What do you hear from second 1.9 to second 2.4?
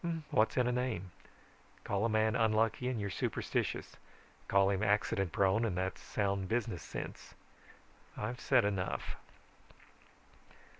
a man